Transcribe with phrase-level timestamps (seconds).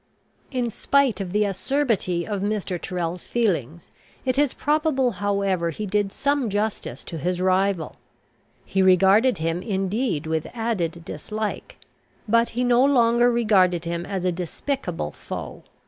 [0.49, 2.81] In spite of the acerbity of Mr.
[2.81, 3.91] Tyrrel's feelings,
[4.25, 7.97] it is probable, however, he did some justice to his rival.
[8.65, 11.77] He regarded him, indeed, with added dislike;
[12.27, 15.61] but he no longer regarded him as a despicable foe.